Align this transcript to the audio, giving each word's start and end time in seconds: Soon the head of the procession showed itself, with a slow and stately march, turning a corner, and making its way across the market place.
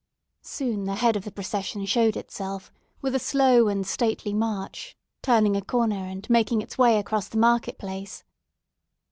Soon 0.41 0.85
the 0.85 0.95
head 0.95 1.15
of 1.15 1.25
the 1.25 1.31
procession 1.31 1.85
showed 1.85 2.17
itself, 2.17 2.71
with 3.01 3.13
a 3.13 3.19
slow 3.19 3.67
and 3.67 3.85
stately 3.85 4.33
march, 4.33 4.97
turning 5.21 5.55
a 5.55 5.61
corner, 5.61 6.07
and 6.07 6.27
making 6.27 6.59
its 6.59 6.75
way 6.75 6.97
across 6.97 7.27
the 7.27 7.37
market 7.37 7.77
place. 7.77 8.23